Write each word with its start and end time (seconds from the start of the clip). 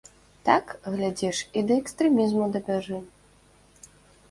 Так, 0.47 0.71
глядзіш, 0.93 1.37
і 1.61 1.63
да 1.69 1.77
экстрэмізму 1.83 2.49
дабяжым. 2.57 3.07